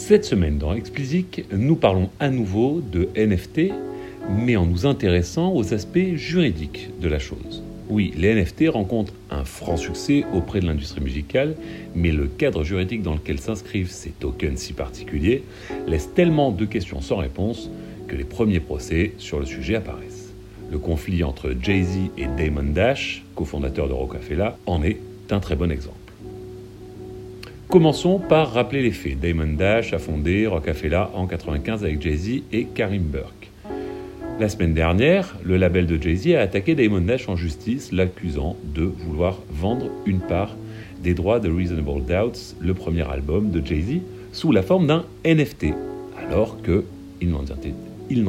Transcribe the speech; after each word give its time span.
Cette 0.00 0.24
semaine 0.24 0.56
dans 0.56 0.72
Explicit, 0.72 1.44
nous 1.52 1.76
parlons 1.76 2.08
à 2.18 2.30
nouveau 2.30 2.80
de 2.80 3.10
NFT, 3.14 3.70
mais 4.30 4.56
en 4.56 4.64
nous 4.64 4.86
intéressant 4.86 5.54
aux 5.54 5.74
aspects 5.74 6.14
juridiques 6.14 6.88
de 7.00 7.06
la 7.06 7.18
chose. 7.18 7.62
Oui, 7.90 8.12
les 8.16 8.34
NFT 8.34 8.70
rencontrent 8.70 9.12
un 9.30 9.44
franc 9.44 9.76
succès 9.76 10.24
auprès 10.32 10.60
de 10.60 10.66
l'industrie 10.66 11.02
musicale, 11.02 11.54
mais 11.94 12.10
le 12.12 12.26
cadre 12.26 12.64
juridique 12.64 13.02
dans 13.02 13.12
lequel 13.12 13.38
s'inscrivent 13.38 13.90
ces 13.90 14.10
tokens 14.10 14.58
si 14.58 14.72
particuliers 14.72 15.44
laisse 15.86 16.12
tellement 16.14 16.50
de 16.50 16.64
questions 16.64 17.02
sans 17.02 17.16
réponse 17.18 17.70
que 18.08 18.16
les 18.16 18.24
premiers 18.24 18.60
procès 18.60 19.12
sur 19.18 19.38
le 19.38 19.44
sujet 19.44 19.76
apparaissent. 19.76 20.32
Le 20.72 20.78
conflit 20.78 21.22
entre 21.22 21.54
Jay-Z 21.60 21.98
et 22.16 22.26
Damon 22.38 22.72
Dash, 22.72 23.22
cofondateur 23.36 23.86
de 23.86 23.92
Rockefeller, 23.92 24.50
en 24.64 24.82
est 24.82 24.96
un 25.30 25.40
très 25.40 25.56
bon 25.56 25.70
exemple. 25.70 25.99
Commençons 27.70 28.18
par 28.18 28.52
rappeler 28.52 28.82
les 28.82 28.90
faits. 28.90 29.20
Damon 29.20 29.52
Dash 29.56 29.92
a 29.92 30.00
fondé 30.00 30.44
Rockefeller 30.48 31.04
en 31.14 31.22
1995 31.22 31.84
avec 31.84 32.02
Jay-Z 32.02 32.42
et 32.52 32.64
Karim 32.64 33.04
Burke. 33.04 33.48
La 34.40 34.48
semaine 34.48 34.74
dernière, 34.74 35.36
le 35.44 35.56
label 35.56 35.86
de 35.86 35.96
Jay-Z 36.02 36.34
a 36.34 36.40
attaqué 36.40 36.74
Damon 36.74 37.02
Dash 37.02 37.28
en 37.28 37.36
justice, 37.36 37.92
l'accusant 37.92 38.56
de 38.64 38.82
vouloir 38.82 39.38
vendre 39.52 39.86
une 40.04 40.18
part 40.18 40.56
des 41.00 41.14
droits 41.14 41.38
de 41.38 41.48
Reasonable 41.48 42.04
Doubts, 42.04 42.56
le 42.58 42.74
premier 42.74 43.08
album 43.08 43.52
de 43.52 43.64
Jay-Z, 43.64 44.00
sous 44.32 44.50
la 44.50 44.62
forme 44.62 44.88
d'un 44.88 45.04
NFT, 45.24 45.66
alors 46.18 46.56
qu'il 46.62 47.30
n'en 47.30 47.44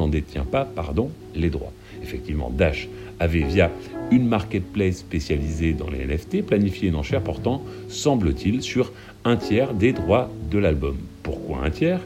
détient 0.08 0.44
pas 0.44 0.64
pardon, 0.64 1.10
les 1.34 1.50
droits. 1.50 1.72
Effectivement, 2.02 2.50
Dash 2.50 2.88
avait, 3.20 3.42
via 3.42 3.70
une 4.10 4.26
marketplace 4.26 4.98
spécialisée 4.98 5.72
dans 5.72 5.88
les 5.88 6.04
NFT, 6.04 6.42
planifié 6.42 6.88
une 6.88 6.96
enchère 6.96 7.22
portant, 7.22 7.62
semble-t-il, 7.88 8.62
sur 8.62 8.92
un 9.24 9.36
tiers 9.36 9.74
des 9.74 9.92
droits 9.92 10.30
de 10.50 10.58
l'album. 10.58 10.96
Pourquoi 11.22 11.64
un 11.64 11.70
tiers? 11.70 12.00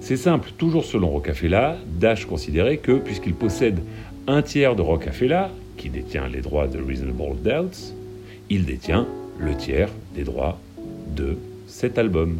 C'est 0.00 0.16
simple, 0.16 0.52
toujours 0.56 0.84
selon 0.84 1.10
Rocafella, 1.10 1.76
Dash 1.98 2.24
considérait 2.24 2.78
que 2.78 2.92
puisqu'il 2.92 3.34
possède 3.34 3.80
un 4.26 4.42
tiers 4.42 4.76
de 4.76 4.82
Rocafella, 4.82 5.50
qui 5.76 5.90
détient 5.90 6.28
les 6.28 6.40
droits 6.40 6.68
de 6.68 6.80
Reasonable 6.80 7.40
Doubts, 7.42 7.94
il 8.48 8.64
détient 8.64 9.06
le 9.38 9.54
tiers 9.54 9.90
des 10.14 10.24
droits 10.24 10.58
de 11.16 11.36
cet 11.66 11.98
album. 11.98 12.38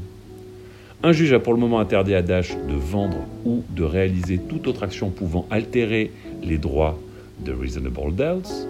Un 1.03 1.13
juge 1.13 1.33
a 1.33 1.41
pour 1.41 1.55
le 1.55 1.59
moment 1.59 1.81
interdit 1.81 2.15
à 2.15 2.21
Dash 2.21 2.55
de 2.55 2.75
vendre 2.75 3.17
ou 3.47 3.65
de 3.71 3.85
réaliser 3.85 4.37
toute 4.37 4.67
autre 4.67 4.83
action 4.83 5.09
pouvant 5.09 5.47
altérer 5.51 6.11
les 6.43 6.59
droits 6.59 6.99
de 7.43 7.53
Reasonable 7.53 8.15
Doubts. 8.15 8.69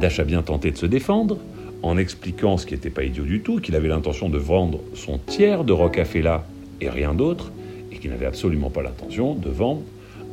Dash 0.00 0.18
a 0.18 0.24
bien 0.24 0.42
tenté 0.42 0.72
de 0.72 0.76
se 0.76 0.86
défendre, 0.86 1.38
en 1.84 1.96
expliquant 1.96 2.56
ce 2.56 2.66
qui 2.66 2.74
n'était 2.74 2.90
pas 2.90 3.04
idiot 3.04 3.22
du 3.22 3.42
tout, 3.42 3.60
qu'il 3.60 3.76
avait 3.76 3.86
l'intention 3.86 4.28
de 4.28 4.38
vendre 4.38 4.80
son 4.94 5.18
tiers 5.18 5.62
de 5.62 5.72
Rocafella 5.72 6.44
et 6.80 6.90
rien 6.90 7.14
d'autre, 7.14 7.52
et 7.92 7.98
qu'il 7.98 8.10
n'avait 8.10 8.26
absolument 8.26 8.70
pas 8.70 8.82
l'intention 8.82 9.36
de 9.36 9.48
vendre 9.48 9.82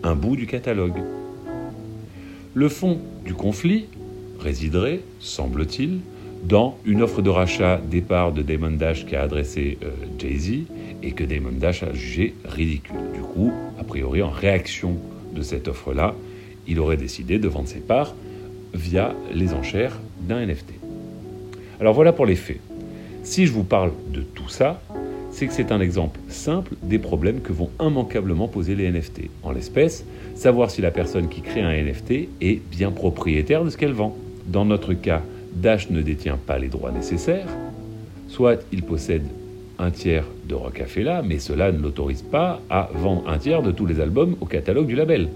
un 0.02 0.16
bout 0.16 0.36
du 0.36 0.48
catalogue. 0.48 0.98
Le 2.56 2.70
fond 2.70 2.98
du 3.24 3.36
conflit 3.36 3.86
résiderait, 4.40 5.02
semble-t-il, 5.20 6.00
dans 6.48 6.78
une 6.86 7.02
offre 7.02 7.22
de 7.22 7.30
rachat 7.30 7.82
des 7.90 8.02
parts 8.02 8.32
de 8.32 8.44
Damon 8.44 8.72
Dash 8.72 9.06
qu'a 9.06 9.24
adressé 9.24 9.80
euh, 9.84 9.90
Jay-Z 10.20 10.66
et 11.02 11.12
que 11.12 11.24
Damon 11.24 11.54
Dash 11.54 11.82
a 11.82 11.92
jugé 11.94 12.36
ridicule. 12.46 12.98
Du 13.14 13.22
coup, 13.22 13.52
a 13.80 13.84
priori, 13.84 14.22
en 14.22 14.30
réaction 14.30 14.98
de 15.34 15.42
cette 15.42 15.68
offre-là, 15.68 16.14
il 16.68 16.80
aurait 16.80 16.98
décidé 16.98 17.40
de 17.40 17.48
vendre 17.48 17.68
ses 17.68 17.80
parts 17.80 18.16
via 18.74 19.14
les 19.34 19.54
enchères 19.54 20.00
d'un 20.22 20.46
NFT. 20.46 20.74
Alors 21.80 21.94
voilà 21.94 22.14
pour 22.14 22.26
les 22.26 22.36
faits. 22.36 22.60
Si 23.24 23.48
je 23.48 23.52
vous 23.52 23.64
parle 23.64 23.92
de 24.14 24.22
tout 24.22 24.50
ça, 24.50 24.82
c'est 25.32 25.48
que 25.48 25.54
c'est 25.54 25.72
un 25.72 25.82
exemple 25.82 26.20
simple 26.30 26.76
des 26.84 27.00
problèmes 27.00 27.42
que 27.42 27.54
vont 27.54 27.70
immanquablement 27.82 28.48
poser 28.48 28.76
les 28.76 28.90
NFT. 28.92 29.30
En 29.42 29.52
l'espèce, 29.52 30.06
savoir 30.36 30.70
si 30.70 30.82
la 30.82 30.92
personne 30.92 31.28
qui 31.28 31.42
crée 31.42 31.62
un 31.62 31.74
NFT 31.74 32.30
est 32.40 32.62
bien 32.70 32.92
propriétaire 32.92 33.64
de 33.64 33.70
ce 33.72 33.78
qu'elle 33.78 33.94
vend. 33.94 34.16
Dans 34.46 34.64
notre 34.64 34.94
cas, 34.94 35.24
Dash 35.56 35.90
ne 35.90 36.02
détient 36.02 36.38
pas 36.38 36.60
les 36.60 36.68
droits 36.68 36.92
nécessaires, 36.92 37.48
soit 38.28 38.62
il 38.72 38.84
possède 38.84 39.24
un 39.80 39.92
tiers 39.92 40.26
de 40.48 40.56
Rocafella, 40.56 41.22
mais 41.22 41.40
cela 41.40 41.72
ne 41.72 41.80
l'autorise 41.80 42.22
pas 42.22 42.62
à 42.70 42.90
vendre 42.94 43.28
un 43.28 43.38
tiers 43.38 43.62
de 43.62 43.72
tous 43.72 43.86
les 43.86 44.00
albums 44.00 44.36
au 44.42 44.46
catalogue 44.46 44.88
du 44.88 44.96
label. 44.96 45.30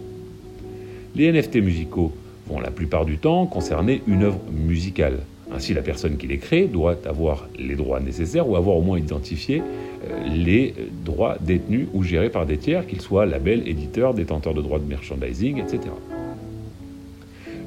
Les 1.16 1.32
NFT 1.32 1.58
musicaux 1.58 2.14
vont 2.48 2.60
la 2.60 2.72
plupart 2.72 3.06
du 3.06 3.18
temps 3.18 3.46
concerner 3.46 4.02
une 4.08 4.24
œuvre 4.24 4.40
musicale. 4.52 5.20
Ainsi, 5.52 5.74
la 5.74 5.82
personne 5.82 6.18
qui 6.18 6.28
les 6.28 6.38
crée 6.38 6.66
doit 6.66 6.98
avoir 7.06 7.48
les 7.58 7.76
droits 7.76 8.00
nécessaires 8.00 8.48
ou 8.48 8.56
avoir 8.56 8.78
au 8.78 8.82
moins 8.82 9.00
identifié 9.00 9.62
euh, 9.62 10.28
les 10.28 10.76
droits 11.04 11.38
détenus 11.42 11.88
ou 11.94 12.04
gérés 12.04 12.30
par 12.30 12.46
des 12.46 12.58
tiers, 12.58 12.86
qu'ils 12.86 13.02
soient 13.02 13.26
labels, 13.26 13.68
éditeurs, 13.68 14.14
détenteurs 14.14 14.54
de 14.54 14.62
droits 14.62 14.80
de 14.80 14.86
merchandising, 14.86 15.58
etc. 15.58 15.80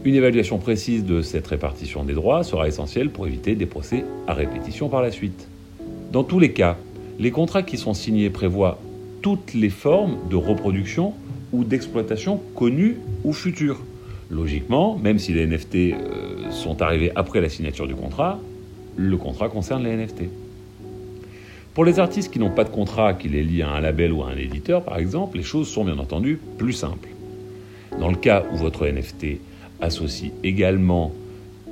Une 0.05 0.17
évaluation 0.17 0.59
précise 0.59 1.05
de 1.05 1.23
cette 1.23 1.47
répartition 1.47 2.03
des 2.03 2.15
droits 2.15 2.43
sera 2.43 2.67
essentielle 2.67 3.11
pour 3.11 3.29
éviter 3.29 3.55
des 3.55 3.67
procès 3.67 4.05
à 4.27 4.35
répétition 4.35 4.89
par 4.89 5.01
la 5.01 5.13
suite. 5.13 5.47
Dans 6.11 6.25
tous 6.25 6.41
les 6.41 6.53
cas, 6.53 6.77
les 7.21 7.31
contrats 7.31 7.63
qui 7.63 7.79
sont 7.79 7.95
signés 7.95 8.29
prévoient 8.29 8.81
toutes 9.21 9.55
les 9.55 9.71
formes 9.71 10.17
de 10.29 10.35
reproduction 10.35 11.15
ou 11.53 11.63
d'exploitation 11.63 12.41
connues 12.57 12.97
ou 13.23 13.33
futures. 13.33 13.81
Logiquement, 14.29 14.99
même 14.99 15.21
si 15.21 15.33
les 15.35 15.47
NFT 15.47 15.75
euh, 15.77 16.51
sont 16.51 16.83
arrivés 16.83 17.13
après 17.15 17.41
la 17.41 17.49
signature 17.49 17.87
du 17.87 17.95
contrat, 17.95 18.41
le 18.97 19.17
contrat 19.17 19.49
concerne 19.49 19.85
les 19.85 19.97
NFT. 19.97 20.23
Pour 21.75 21.85
les 21.85 22.01
artistes 22.01 22.33
qui 22.33 22.41
n'ont 22.41 22.51
pas 22.51 22.65
de 22.65 22.71
contrat 22.71 23.15
qui 23.15 23.29
les 23.29 23.45
lie 23.45 23.63
à 23.63 23.71
un 23.71 23.81
label 23.81 24.13
ou 24.13 24.25
à 24.25 24.31
un 24.31 24.37
éditeur, 24.37 24.83
par 24.83 24.99
exemple, 24.99 25.37
les 25.37 25.45
choses 25.45 25.69
sont 25.69 25.85
bien 25.85 25.99
entendu 25.99 26.41
plus 26.59 26.73
simples. 26.73 27.09
Dans 28.01 28.11
le 28.11 28.17
cas 28.17 28.43
où 28.53 28.57
votre 28.57 28.85
NFT 28.85 29.39
associe 29.83 30.33
également 30.43 31.13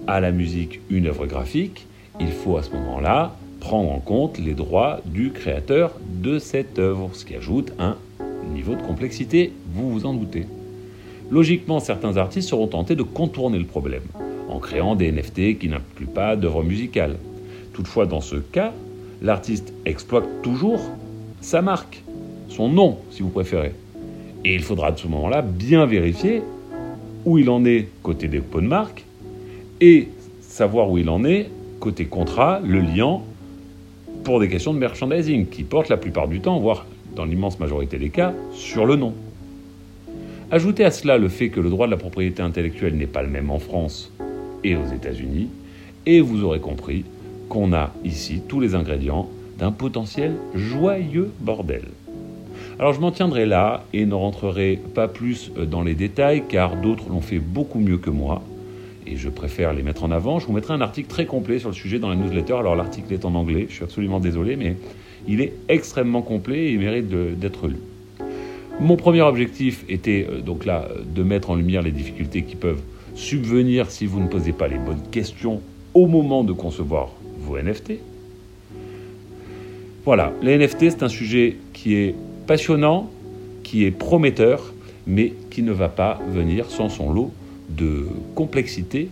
à 0.07 0.21
la 0.21 0.33
musique 0.33 0.81
une 0.91 1.07
œuvre 1.07 1.27
graphique, 1.27 1.87
il 2.19 2.31
faut 2.31 2.59
à 2.59 2.63
ce 2.63 2.71
moment-là 2.73 3.35
prendre 3.61 3.91
en 3.91 4.01
compte 4.01 4.39
les 4.39 4.55
droits 4.55 5.01
du 5.07 5.31
créateur 5.31 5.93
de 6.23 6.39
cette 6.39 6.79
œuvre, 6.79 7.11
ce 7.13 7.25
qui 7.25 7.35
ajoute 7.35 7.73
un 7.79 7.97
niveau 8.53 8.75
de 8.75 8.83
complexité, 8.83 9.53
vous 9.73 9.91
vous 9.91 10.07
en 10.07 10.15
doutez. 10.15 10.47
Logiquement, 11.31 11.79
certains 11.79 12.17
artistes 12.17 12.49
seront 12.49 12.67
tentés 12.67 12.97
de 12.97 13.03
contourner 13.03 13.59
le 13.59 13.65
problème 13.65 14.03
en 14.49 14.59
créant 14.59 14.97
des 14.97 15.13
NFT 15.13 15.59
qui 15.59 15.69
n'incluent 15.69 16.07
pas 16.07 16.35
d'œuvre 16.37 16.65
musicale. 16.65 17.17
Toutefois, 17.73 18.07
dans 18.07 18.21
ce 18.21 18.37
cas, 18.37 18.73
l'artiste 19.23 19.73
exploite 19.85 20.25
toujours 20.43 20.81
sa 21.41 21.63
marque, 21.63 22.03
son 22.49 22.69
nom 22.69 22.99
si 23.11 23.23
vous 23.23 23.29
préférez. 23.29 23.73
Et 24.45 24.55
il 24.55 24.63
faudra 24.63 24.89
à 24.89 24.97
ce 24.97 25.07
moment-là 25.07 25.43
bien 25.43 25.87
vérifier 25.87 26.43
où 27.25 27.39
il 27.39 27.51
en 27.51 27.65
est 27.65 27.89
côté 28.03 28.29
dépôt 28.29 28.61
de 28.61 28.67
marque 28.67 29.05
et 29.81 30.09
savoir 30.41 30.91
où 30.91 30.99
il 30.99 31.09
en 31.09 31.25
est 31.25 31.49
côté 31.79 32.05
contrat, 32.05 32.61
le 32.65 32.81
liant 32.81 33.25
pour 34.25 34.41
des 34.41 34.49
questions 34.49 34.75
de 34.75 34.79
merchandising 34.79 35.47
qui 35.47 35.65
portent 35.65 35.89
la 35.89 35.97
plupart 35.97 36.29
du 36.29 36.41
temps, 36.41 36.59
voire 36.59 36.87
dans 37.17 37.25
l'immense 37.25 37.59
majorité 37.59 37.99
des 37.99 38.11
cas, 38.11 38.35
sur 38.53 38.85
le 38.85 38.97
nom. 38.97 39.15
Ajoutez 40.51 40.85
à 40.85 40.91
cela 40.91 41.17
le 41.17 41.29
fait 41.29 41.49
que 41.49 41.61
le 41.61 41.71
droit 41.71 41.87
de 41.87 41.93
la 41.93 41.97
propriété 41.97 42.43
intellectuelle 42.43 42.97
n'est 42.97 43.07
pas 43.07 43.23
le 43.23 43.29
même 43.29 43.51
en 43.51 43.59
France 43.59 44.13
et 44.63 44.77
aux 44.77 44.87
États-Unis, 44.93 45.49
et 46.07 46.21
vous 46.21 46.45
aurez 46.45 46.61
compris 46.61 47.05
qu'on 47.49 47.73
a 47.73 47.93
ici 48.05 48.43
tous 48.47 48.61
les 48.61 48.75
ingrédients 48.75 49.29
d'un 49.59 49.73
potentiel 49.73 50.35
joyeux 50.55 51.31
bordel. 51.41 51.83
Alors 52.81 52.95
je 52.95 53.01
m'en 53.01 53.11
tiendrai 53.11 53.45
là 53.45 53.85
et 53.93 54.07
ne 54.07 54.15
rentrerai 54.15 54.81
pas 54.95 55.07
plus 55.07 55.53
dans 55.55 55.83
les 55.83 55.95
détails 55.95 56.45
car 56.49 56.77
d'autres 56.77 57.11
l'ont 57.11 57.21
fait 57.21 57.39
beaucoup 57.39 57.79
mieux 57.79 57.99
que 57.99 58.09
moi 58.09 58.43
et 59.07 59.17
je 59.17 59.29
préfère 59.29 59.75
les 59.75 59.83
mettre 59.83 60.03
en 60.03 60.11
avant. 60.11 60.39
Je 60.39 60.47
vous 60.47 60.55
mettrai 60.55 60.73
un 60.73 60.81
article 60.81 61.07
très 61.07 61.27
complet 61.27 61.59
sur 61.59 61.69
le 61.69 61.75
sujet 61.75 61.99
dans 61.99 62.09
la 62.09 62.17
newsletter. 62.17 62.55
Alors 62.55 62.77
l'article 62.77 63.13
est 63.13 63.27
en 63.27 63.35
anglais, 63.35 63.67
je 63.69 63.75
suis 63.75 63.85
absolument 63.85 64.19
désolé, 64.19 64.57
mais 64.57 64.77
il 65.29 65.43
est 65.43 65.53
extrêmement 65.69 66.23
complet 66.23 66.69
et 66.69 66.73
il 66.73 66.79
mérite 66.79 67.11
d'être 67.11 67.69
lu. 67.69 67.77
Mon 68.81 68.97
premier 68.97 69.21
objectif 69.21 69.85
était 69.91 70.27
euh, 70.31 70.41
donc 70.41 70.65
là 70.65 70.89
de 71.15 71.23
mettre 71.23 71.51
en 71.51 71.57
lumière 71.57 71.83
les 71.83 71.93
difficultés 71.93 72.45
qui 72.45 72.57
peuvent 72.57 72.81
subvenir 73.15 73.91
si 73.91 74.07
vous 74.07 74.21
ne 74.21 74.27
posez 74.27 74.53
pas 74.53 74.69
les 74.69 74.79
bonnes 74.79 75.03
questions 75.11 75.61
au 75.93 76.07
moment 76.07 76.45
de 76.45 76.55
concevoir 76.55 77.11
vos 77.41 77.59
NFT. 77.59 77.99
Voilà, 80.07 80.33
les 80.41 80.57
NFT, 80.57 80.79
c'est 80.93 81.03
un 81.03 81.11
sujet 81.11 81.59
qui 81.75 81.97
est 81.97 82.15
passionnant, 82.51 83.09
qui 83.63 83.85
est 83.85 83.93
prometteur, 83.93 84.75
mais 85.07 85.35
qui 85.53 85.63
ne 85.63 85.71
va 85.71 85.89
pas 85.89 86.19
venir 86.33 86.69
sans 86.69 86.89
son 86.89 87.13
lot 87.13 87.33
de 87.69 88.09
complexité 88.35 89.09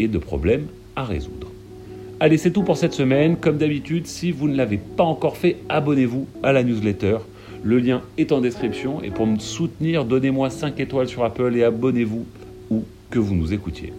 et 0.00 0.08
de 0.08 0.18
problèmes 0.18 0.66
à 0.96 1.04
résoudre. 1.04 1.46
Allez, 2.18 2.36
c'est 2.36 2.50
tout 2.50 2.64
pour 2.64 2.76
cette 2.76 2.92
semaine. 2.92 3.36
Comme 3.36 3.58
d'habitude, 3.58 4.08
si 4.08 4.32
vous 4.32 4.48
ne 4.48 4.56
l'avez 4.56 4.78
pas 4.78 5.04
encore 5.04 5.36
fait, 5.36 5.58
abonnez-vous 5.68 6.26
à 6.42 6.50
la 6.50 6.64
newsletter. 6.64 7.18
Le 7.62 7.78
lien 7.78 8.02
est 8.18 8.32
en 8.32 8.40
description 8.40 9.00
et 9.04 9.10
pour 9.10 9.28
me 9.28 9.38
soutenir, 9.38 10.04
donnez-moi 10.04 10.50
5 10.50 10.80
étoiles 10.80 11.06
sur 11.06 11.22
Apple 11.22 11.54
et 11.54 11.62
abonnez-vous 11.62 12.26
où 12.72 12.82
que 13.08 13.20
vous 13.20 13.36
nous 13.36 13.52
écoutiez. 13.52 13.92